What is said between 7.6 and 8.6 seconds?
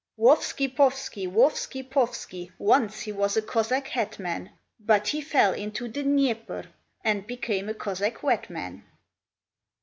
a Cossack wet